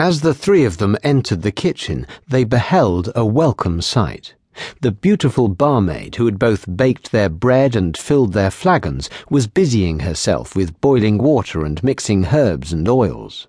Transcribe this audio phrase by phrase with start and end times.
[0.00, 4.36] As the three of them entered the kitchen, they beheld a welcome sight.
[4.80, 9.98] The beautiful barmaid, who had both baked their bread and filled their flagons, was busying
[9.98, 13.48] herself with boiling water and mixing herbs and oils.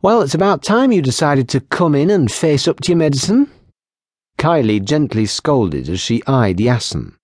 [0.00, 3.50] Well, it's about time you decided to come in and face up to your medicine.
[4.38, 7.16] Kylie gently scolded as she eyed Yassen.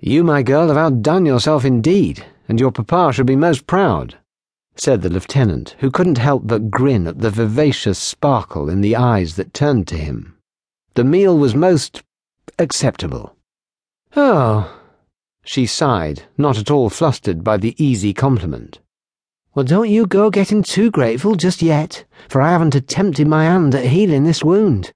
[0.00, 4.16] You, my girl, have outdone yourself indeed, and your papa should be most proud
[4.78, 9.36] said the lieutenant, who couldn't help but grin at the vivacious sparkle in the eyes
[9.36, 10.36] that turned to him.
[10.94, 12.02] The meal was most
[12.58, 13.36] acceptable.
[14.16, 14.80] Oh,
[15.44, 18.80] she sighed, not at all flustered by the easy compliment.
[19.54, 23.74] Well, don't you go getting too grateful just yet, for I haven't attempted my hand
[23.74, 24.92] at healing this wound.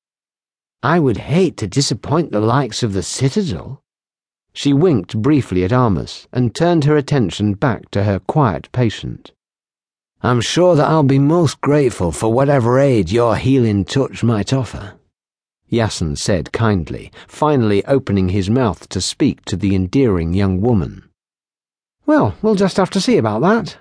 [0.82, 3.82] I would hate to disappoint the likes of the Citadel.
[4.52, 9.32] She winked briefly at Armus and turned her attention back to her quiet patient.
[10.22, 14.94] I'm sure that I'll be most grateful for whatever aid your healing touch might offer.
[15.70, 21.08] Yassen said kindly, finally opening his mouth to speak to the endearing young woman.
[22.04, 23.78] Well, we'll just have to see about that.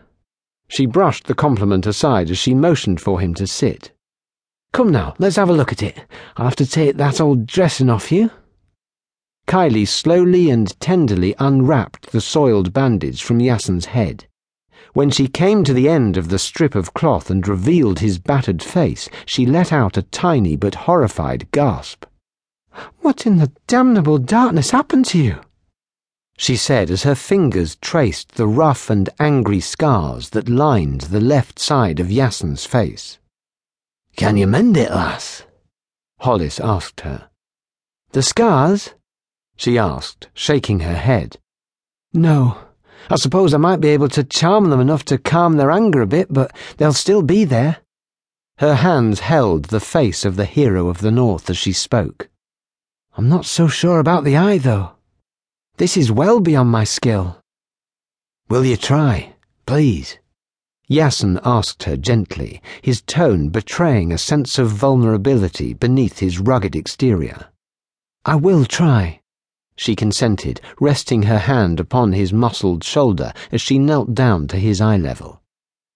[0.69, 3.91] She brushed the compliment aside as she motioned for him to sit.
[4.71, 6.05] Come now, let's have a look at it.
[6.37, 8.31] I'll have to take that old dressing off you.
[9.45, 14.28] Kylie slowly and tenderly unwrapped the soiled bandage from Yassen's head.
[14.93, 18.63] When she came to the end of the strip of cloth and revealed his battered
[18.63, 22.05] face, she let out a tiny but horrified gasp.
[23.01, 25.41] What in the damnable darkness happened to you?
[26.37, 31.59] She said as her fingers traced the rough and angry scars that lined the left
[31.59, 33.19] side of Yassen's face.
[34.15, 35.43] Can you mend it, lass?
[36.19, 37.29] Hollis asked her.
[38.11, 38.93] The scars?
[39.55, 41.37] She asked, shaking her head.
[42.13, 42.57] No.
[43.09, 46.07] I suppose I might be able to charm them enough to calm their anger a
[46.07, 47.77] bit, but they'll still be there.
[48.57, 52.29] Her hands held the face of the hero of the North as she spoke.
[53.15, 54.91] I'm not so sure about the eye, though.
[55.77, 57.41] This is well beyond my skill.
[58.49, 60.17] Will you try, please?
[60.89, 67.49] Yassen asked her gently, his tone betraying a sense of vulnerability beneath his rugged exterior.
[68.25, 69.21] I will try
[69.79, 74.81] she consented, resting her hand upon his muscled shoulder as she knelt down to his
[74.81, 75.41] eye level.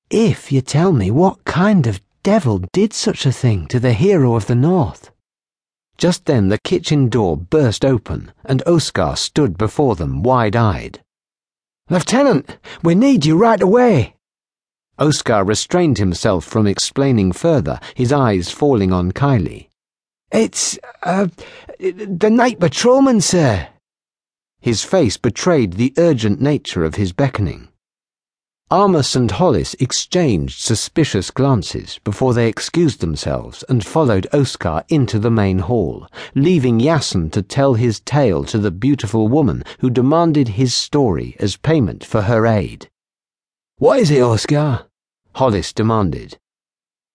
[0.09, 4.35] If you tell me what kind of devil did such a thing to the hero
[4.35, 5.11] of the North.
[5.97, 11.01] Just then the kitchen door burst open, and Oskar stood before them wide eyed.
[11.89, 14.15] Lieutenant, we need you right away.
[14.97, 19.67] Oskar restrained himself from explaining further, his eyes falling on Kylie.
[20.31, 21.27] It's, uh,
[21.79, 23.67] the night patrolman, sir.
[24.63, 27.68] His face betrayed the urgent nature of his beckoning.
[28.72, 35.29] Armus and Hollis exchanged suspicious glances before they excused themselves and followed Oskar into the
[35.29, 40.74] main hall, leaving Yassen to tell his tale to the beautiful woman who demanded his
[40.74, 42.90] story as payment for her aid.
[43.80, 44.85] What is it, Oskar?
[45.35, 46.38] Hollis demanded.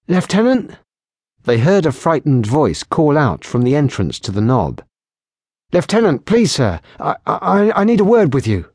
[0.06, 0.72] Lieutenant?
[1.44, 4.82] They heard a frightened voice call out from the entrance to the knob.
[5.70, 8.70] Lieutenant, please, sir, I, I, I need a word with you.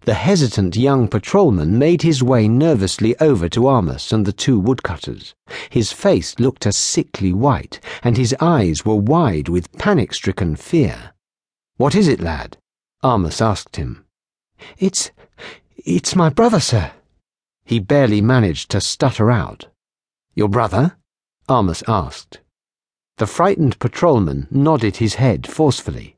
[0.00, 5.34] The hesitant young patrolman made his way nervously over to Armus and the two woodcutters.
[5.70, 11.12] His face looked a sickly white, and his eyes were wide with panic stricken fear.
[11.76, 12.56] What is it, lad?
[13.04, 14.04] Armus asked him.
[14.76, 15.12] It's.
[15.76, 16.90] it's my brother, sir.
[17.64, 19.66] He barely managed to stutter out.
[20.34, 20.96] Your brother?
[21.48, 22.40] Armus asked.
[23.18, 26.16] The frightened patrolman nodded his head forcefully.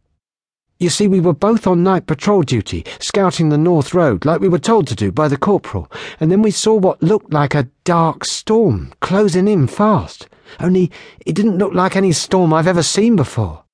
[0.79, 4.49] You see, we were both on night patrol duty, scouting the North Road, like we
[4.49, 5.91] were told to do by the corporal,
[6.21, 10.29] and then we saw what looked like a dark storm closing in fast.
[10.59, 10.91] Only
[11.25, 13.65] it didn't look like any storm I've ever seen before.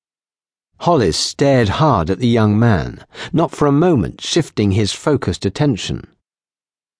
[0.79, 6.07] Hollis stared hard at the young man, not for a moment shifting his focused attention.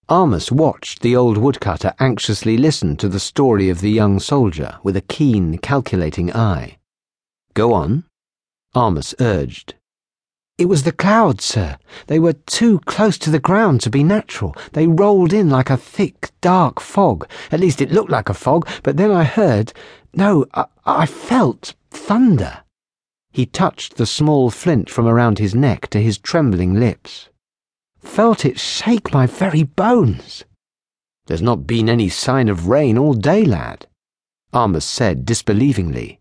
[0.09, 4.95] Armus watched the old woodcutter anxiously listen to the story of the young soldier with
[4.95, 6.77] a keen, calculating eye.
[7.53, 8.05] Go on,
[8.73, 9.73] Armus urged.
[10.57, 11.77] It was the clouds, sir.
[12.07, 14.55] They were too close to the ground to be natural.
[14.71, 17.27] They rolled in like a thick, dark fog.
[17.51, 19.73] At least it looked like a fog, but then I heard,
[20.13, 22.63] no, I, I felt thunder.
[23.33, 27.27] He touched the small flint from around his neck to his trembling lips
[28.07, 30.43] felt it shake my very bones.
[31.27, 33.85] There's not been any sign of rain all day, lad,
[34.53, 36.16] Armus said disbelievingly.